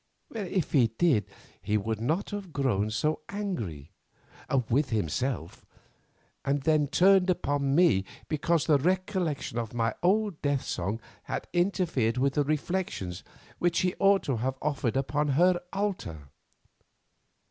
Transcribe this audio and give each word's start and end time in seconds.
If 0.33 0.71
he 0.71 0.87
did 0.87 1.25
he 1.61 1.77
would 1.77 2.01
not 2.01 2.31
have 2.31 2.51
grown 2.51 2.89
so 2.89 3.21
angry—with 3.29 4.89
himself—and 4.89 6.63
then 6.63 6.87
turned 6.87 7.29
upon 7.29 7.75
me 7.75 8.05
because 8.27 8.65
the 8.65 8.79
recollection 8.79 9.59
of 9.59 9.75
my 9.75 9.93
old 10.01 10.41
death 10.41 10.65
song 10.65 10.99
had 11.25 11.47
interfered 11.53 12.17
with 12.17 12.33
the 12.33 12.43
reflections 12.43 13.23
which 13.59 13.81
he 13.81 13.93
ought 13.99 14.23
to 14.23 14.37
have 14.37 14.57
offered 14.59 14.97
upon 14.97 15.27
her 15.27 15.61
altar. 15.71 16.29